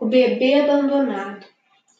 O 0.00 0.06
bebê 0.06 0.54
abandonado. 0.54 1.44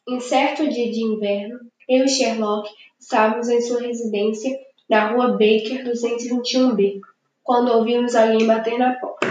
Em 0.08 0.21
certo 0.21 0.66
dia 0.66 0.90
de 0.90 1.04
inverno, 1.04 1.60
eu 1.87 2.06
e 2.06 2.08
Sherlock 2.08 2.66
estávamos 2.98 3.50
em 3.50 3.61
sua 3.61 3.82
residência 3.82 4.58
na 4.88 5.12
rua 5.12 5.32
Baker 5.32 5.84
221B, 5.84 7.00
quando 7.42 7.71
ouvimos 7.71 8.16
alguém 8.16 8.46
bater 8.46 8.78
na 8.78 8.94
porta. 8.94 9.26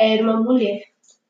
Era 0.00 0.20
uma 0.20 0.42
mulher. 0.42 0.82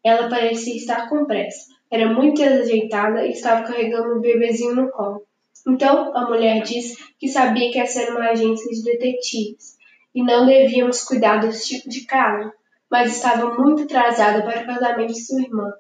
Ela 0.03 0.31
parecia 0.31 0.75
estar 0.75 1.11
com 1.11 1.27
pressa. 1.27 1.67
Era 1.91 2.09
muito 2.09 2.41
desajeitada 2.41 3.27
e 3.27 3.33
estava 3.33 3.63
carregando 3.63 4.17
um 4.17 4.21
bebezinho 4.23 4.75
no 4.75 4.91
colo. 4.91 5.27
Então 5.69 6.17
a 6.17 6.27
mulher 6.27 6.63
disse 6.63 6.97
que 7.19 7.29
sabia 7.29 7.71
que 7.71 7.79
essa 7.79 8.01
era 8.01 8.13
uma 8.13 8.31
agência 8.31 8.73
de 8.73 8.83
detetives 8.83 9.77
e 10.15 10.23
não 10.23 10.47
devíamos 10.47 11.05
cuidar 11.05 11.37
desse 11.37 11.69
tipo 11.69 11.91
de 11.91 12.07
caso, 12.07 12.51
mas 12.91 13.15
estava 13.15 13.59
muito 13.59 13.83
atrasada 13.83 14.43
para 14.43 14.63
o 14.63 14.67
casamento 14.67 15.13
de 15.13 15.21
sua 15.21 15.43
irmã 15.43 15.71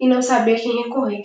e 0.00 0.08
não 0.08 0.22
sabia 0.22 0.56
quem 0.56 0.82
recorrer. 0.82 1.22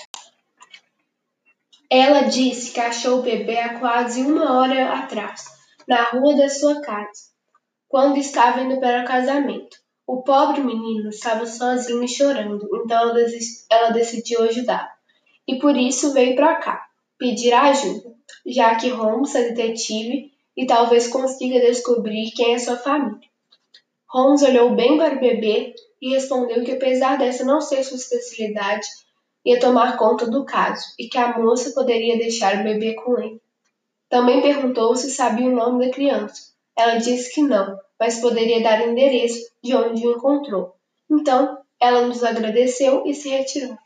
Ela 1.90 2.24
disse 2.24 2.72
que 2.72 2.80
achou 2.80 3.20
o 3.20 3.22
bebê 3.22 3.58
há 3.58 3.80
quase 3.80 4.22
uma 4.22 4.60
hora 4.60 4.94
atrás, 4.94 5.46
na 5.88 6.04
rua 6.10 6.36
da 6.36 6.50
sua 6.50 6.82
casa, 6.82 7.30
quando 7.88 8.18
estava 8.18 8.62
indo 8.62 8.80
para 8.80 9.04
o 9.04 9.08
casamento. 9.08 9.78
O 10.08 10.22
pobre 10.22 10.62
menino 10.62 11.10
estava 11.10 11.46
sozinho 11.46 12.04
e 12.04 12.08
chorando, 12.08 12.68
então 12.84 13.14
ela 13.72 13.90
decidiu 13.92 14.44
ajudar. 14.44 14.94
E 15.48 15.58
por 15.58 15.78
isso 15.78 16.14
veio 16.14 16.36
para 16.36 16.56
cá, 16.56 16.86
pedir 17.18 17.54
ajuda, 17.54 18.14
já 18.46 18.76
que 18.76 18.90
Holmes 18.90 19.34
é 19.34 19.50
detetive 19.50 20.32
e 20.58 20.66
talvez 20.66 21.08
consiga 21.08 21.60
descobrir 21.60 22.32
quem 22.32 22.54
é 22.54 22.60
sua 22.60 22.78
família. 22.78 23.30
Holmes 24.16 24.44
olhou 24.44 24.74
bem 24.74 24.98
para 24.98 25.18
o 25.18 25.20
bebê 25.20 25.76
e 26.02 26.12
respondeu 26.12 26.64
que, 26.64 26.72
apesar 26.72 27.18
dessa 27.18 27.44
não 27.44 27.60
ser 27.60 27.84
sua 27.84 27.98
especialidade, 27.98 28.88
ia 29.44 29.60
tomar 29.60 29.98
conta 29.98 30.26
do 30.26 30.46
caso 30.46 30.86
e 30.98 31.10
que 31.10 31.18
a 31.18 31.38
moça 31.38 31.72
poderia 31.72 32.18
deixar 32.18 32.62
o 32.62 32.64
bebê 32.64 32.94
com 32.94 33.20
ele. 33.20 33.42
Também 34.08 34.42
perguntou 34.42 34.96
se 34.96 35.12
sabia 35.12 35.48
o 35.48 35.54
nome 35.54 35.86
da 35.86 35.92
criança. 35.92 36.54
Ela 36.78 36.96
disse 36.96 37.34
que 37.34 37.42
não, 37.42 37.78
mas 38.00 38.22
poderia 38.22 38.64
dar 38.64 38.80
o 38.84 38.92
endereço 38.92 39.52
de 39.62 39.76
onde 39.76 40.08
o 40.08 40.14
encontrou. 40.14 40.74
Então, 41.12 41.58
ela 41.78 42.08
nos 42.08 42.24
agradeceu 42.24 43.04
e 43.06 43.14
se 43.14 43.28
retirou. 43.28 43.78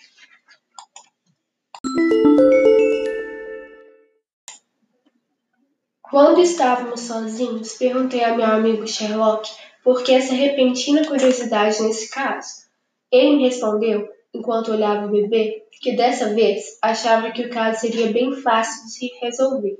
Quando 6.03 6.39
estávamos 6.39 6.99
sozinhos, 6.99 7.73
perguntei 7.73 8.23
ao 8.23 8.35
meu 8.35 8.45
amigo 8.45 8.87
Sherlock 8.87 9.49
por 9.89 10.03
que 10.03 10.11
essa 10.11 10.35
repentina 10.35 11.03
curiosidade 11.03 11.81
nesse 11.81 12.11
caso. 12.11 12.67
Ele 13.11 13.37
me 13.37 13.45
respondeu 13.45 14.07
enquanto 14.31 14.71
olhava 14.71 15.07
o 15.07 15.09
bebê, 15.09 15.63
que 15.81 15.95
dessa 15.95 16.31
vez 16.35 16.77
achava 16.79 17.31
que 17.31 17.41
o 17.41 17.49
caso 17.49 17.79
seria 17.79 18.11
bem 18.11 18.31
fácil 18.35 18.85
de 18.85 18.91
se 18.91 19.07
resolver. 19.19 19.79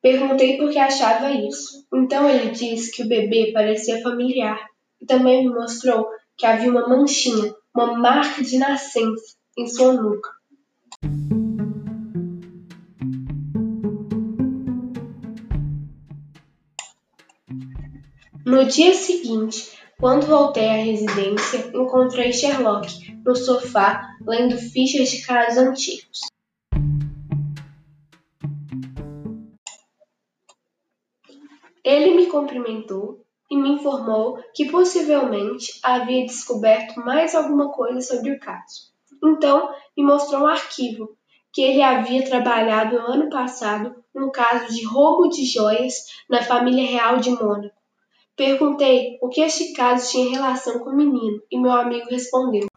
Perguntei 0.00 0.56
por 0.56 0.70
que 0.70 0.78
achava 0.78 1.30
isso. 1.32 1.86
Então 1.92 2.30
ele 2.30 2.48
disse 2.48 2.90
que 2.90 3.02
o 3.02 3.08
bebê 3.08 3.52
parecia 3.52 4.00
familiar 4.00 4.58
e 5.02 5.04
também 5.04 5.46
me 5.46 5.54
mostrou 5.54 6.08
que 6.34 6.46
havia 6.46 6.70
uma 6.70 6.88
manchinha, 6.88 7.54
uma 7.74 7.92
marca 7.92 8.42
de 8.42 8.56
nascença 8.56 9.36
em 9.58 9.66
sua 9.66 9.92
nuca. 9.92 10.30
No 18.48 18.64
dia 18.64 18.94
seguinte, 18.94 19.78
quando 20.00 20.26
voltei 20.26 20.66
à 20.70 20.82
residência, 20.82 21.70
encontrei 21.74 22.32
Sherlock 22.32 22.88
no 23.22 23.36
sofá 23.36 24.16
lendo 24.22 24.56
fichas 24.56 25.10
de 25.10 25.20
casos 25.20 25.58
antigos. 25.58 26.20
Ele 31.84 32.14
me 32.14 32.24
cumprimentou 32.28 33.22
e 33.50 33.56
me 33.58 33.68
informou 33.72 34.42
que 34.54 34.70
possivelmente 34.70 35.78
havia 35.82 36.24
descoberto 36.24 36.98
mais 37.00 37.34
alguma 37.34 37.70
coisa 37.70 38.00
sobre 38.00 38.32
o 38.32 38.40
caso. 38.40 38.94
Então, 39.22 39.74
me 39.94 40.02
mostrou 40.02 40.44
um 40.44 40.46
arquivo 40.46 41.10
que 41.52 41.60
ele 41.60 41.82
havia 41.82 42.24
trabalhado 42.24 42.98
no 42.98 43.12
ano 43.12 43.28
passado 43.28 43.94
num 44.14 44.30
caso 44.30 44.72
de 44.72 44.86
roubo 44.86 45.28
de 45.28 45.44
joias 45.44 45.96
na 46.30 46.42
família 46.42 46.86
real 46.86 47.18
de 47.18 47.28
Mônaco. 47.28 47.77
Perguntei 48.38 49.18
o 49.20 49.28
que 49.28 49.40
este 49.40 49.72
caso 49.72 50.12
tinha 50.12 50.30
relação 50.30 50.78
com 50.78 50.90
o 50.90 50.96
menino 50.96 51.42
e 51.50 51.58
meu 51.60 51.72
amigo 51.72 52.06
respondeu. 52.08 52.68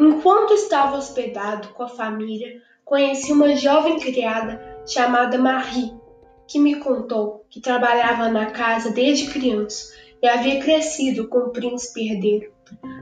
Enquanto 0.00 0.52
estava 0.54 0.96
hospedado 0.96 1.68
com 1.68 1.84
a 1.84 1.88
família, 1.88 2.60
conheci 2.84 3.32
uma 3.32 3.54
jovem 3.54 4.00
criada 4.00 4.82
chamada 4.84 5.38
Marie, 5.38 5.94
que 6.48 6.58
me 6.58 6.80
contou 6.80 7.46
que 7.48 7.60
trabalhava 7.60 8.28
na 8.28 8.46
casa 8.46 8.90
desde 8.90 9.30
criança 9.30 9.94
e 10.20 10.26
havia 10.26 10.58
crescido 10.60 11.28
com 11.28 11.38
o 11.38 11.50
príncipe 11.50 12.10
herdeiro. 12.10 12.52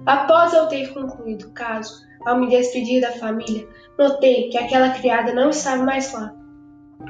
Após 0.04 0.52
eu 0.52 0.66
ter 0.66 0.92
concluído 0.92 1.46
o 1.46 1.54
caso, 1.54 2.06
ao 2.28 2.38
me 2.38 2.48
despedir 2.48 3.00
da 3.00 3.12
família, 3.12 3.66
notei 3.98 4.48
que 4.48 4.58
aquela 4.58 4.90
criada 4.90 5.32
não 5.32 5.50
estava 5.50 5.82
mais 5.82 6.12
lá. 6.12 6.34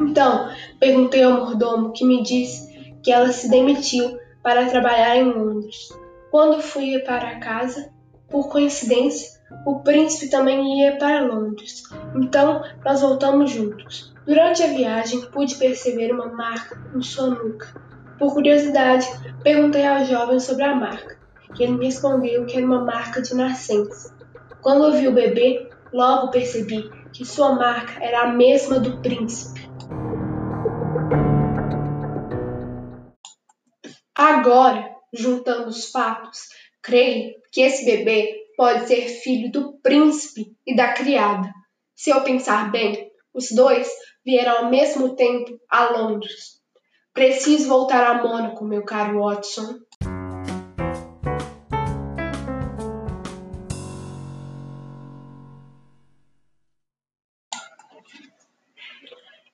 Então, 0.00 0.50
perguntei 0.78 1.22
ao 1.22 1.32
mordomo, 1.32 1.92
que 1.92 2.04
me 2.04 2.22
disse 2.22 2.68
que 3.02 3.10
ela 3.10 3.32
se 3.32 3.50
demitiu 3.50 4.18
para 4.42 4.66
trabalhar 4.66 5.16
em 5.16 5.32
Londres. 5.32 5.88
Quando 6.30 6.62
fui 6.62 6.98
para 7.00 7.38
casa, 7.40 7.90
por 8.28 8.48
coincidência, 8.48 9.38
o 9.66 9.80
príncipe 9.80 10.30
também 10.30 10.80
ia 10.80 10.96
para 10.98 11.22
Londres. 11.22 11.82
Então, 12.14 12.62
nós 12.84 13.00
voltamos 13.00 13.50
juntos. 13.50 14.14
Durante 14.26 14.62
a 14.62 14.66
viagem, 14.66 15.22
pude 15.30 15.54
perceber 15.54 16.12
uma 16.12 16.26
marca 16.26 16.78
em 16.94 17.02
sua 17.02 17.28
nuca. 17.28 17.66
Por 18.18 18.34
curiosidade, 18.34 19.06
perguntei 19.42 19.86
ao 19.86 20.04
jovem 20.04 20.38
sobre 20.38 20.64
a 20.64 20.74
marca, 20.74 21.16
que 21.54 21.62
ele 21.62 21.72
me 21.72 21.86
respondeu 21.86 22.44
que 22.44 22.56
era 22.56 22.66
uma 22.66 22.84
marca 22.84 23.22
de 23.22 23.34
nascença. 23.34 24.17
Quando 24.62 24.84
eu 24.84 24.92
vi 24.92 25.08
o 25.08 25.14
bebê, 25.14 25.68
logo 25.92 26.30
percebi 26.30 26.90
que 27.12 27.24
sua 27.24 27.54
marca 27.54 28.02
era 28.02 28.22
a 28.22 28.32
mesma 28.32 28.80
do 28.80 29.00
príncipe. 29.00 29.60
Agora, 34.14 34.90
juntando 35.12 35.68
os 35.68 35.90
fatos, 35.90 36.40
creio 36.82 37.34
que 37.52 37.60
esse 37.60 37.84
bebê 37.84 38.34
pode 38.56 38.88
ser 38.88 39.08
filho 39.08 39.50
do 39.52 39.78
príncipe 39.78 40.56
e 40.66 40.74
da 40.74 40.92
criada. 40.92 41.48
Se 41.94 42.10
eu 42.10 42.22
pensar 42.22 42.70
bem, 42.72 43.10
os 43.32 43.50
dois 43.52 43.88
vieram 44.24 44.64
ao 44.64 44.70
mesmo 44.70 45.14
tempo 45.14 45.58
a 45.70 45.90
Londres. 45.90 46.60
Preciso 47.14 47.68
voltar 47.68 48.04
a 48.04 48.22
Mônaco, 48.22 48.64
meu 48.64 48.84
caro 48.84 49.20
Watson. 49.20 49.78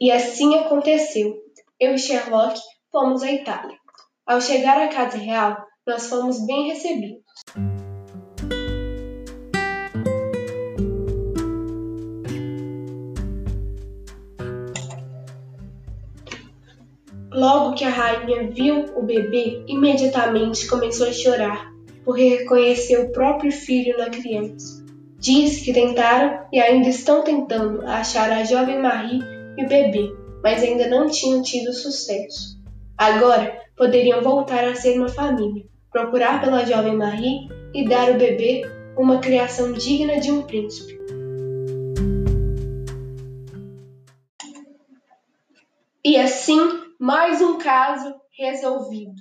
E 0.00 0.10
assim 0.10 0.56
aconteceu. 0.56 1.36
Eu 1.78 1.94
e 1.94 1.98
Sherlock 1.98 2.58
fomos 2.90 3.22
à 3.22 3.30
Itália. 3.30 3.76
Ao 4.26 4.40
chegar 4.40 4.80
à 4.80 4.88
Casa 4.88 5.16
Real, 5.16 5.56
nós 5.86 6.08
fomos 6.08 6.44
bem 6.46 6.68
recebidos. 6.68 7.22
Logo 17.30 17.74
que 17.74 17.84
a 17.84 17.90
rainha 17.90 18.50
viu 18.50 18.96
o 18.96 19.02
bebê, 19.02 19.64
imediatamente 19.68 20.66
começou 20.68 21.08
a 21.08 21.12
chorar, 21.12 21.72
porque 22.04 22.36
reconheceu 22.36 23.04
o 23.04 23.12
próprio 23.12 23.52
filho 23.52 23.96
na 23.98 24.08
criança. 24.08 24.84
Diz 25.18 25.64
que 25.64 25.72
tentaram 25.72 26.46
e 26.52 26.60
ainda 26.60 26.88
estão 26.88 27.22
tentando 27.22 27.84
achar 27.86 28.30
a 28.30 28.44
jovem 28.44 28.80
Marie 28.80 29.33
e 29.56 29.64
o 29.64 29.68
bebê, 29.68 30.12
mas 30.42 30.62
ainda 30.62 30.88
não 30.88 31.08
tinham 31.08 31.42
tido 31.42 31.72
sucesso. 31.72 32.60
Agora 32.96 33.60
poderiam 33.76 34.22
voltar 34.22 34.64
a 34.64 34.74
ser 34.74 34.98
uma 34.98 35.08
família, 35.08 35.64
procurar 35.90 36.40
pela 36.40 36.64
jovem 36.64 36.96
Marie 36.96 37.48
e 37.74 37.88
dar 37.88 38.08
ao 38.10 38.18
bebê 38.18 38.62
uma 38.96 39.18
criação 39.18 39.72
digna 39.72 40.20
de 40.20 40.30
um 40.30 40.42
príncipe. 40.42 40.98
E 46.04 46.16
assim, 46.16 46.60
mais 47.00 47.40
um 47.40 47.58
caso 47.58 48.14
resolvido. 48.36 49.14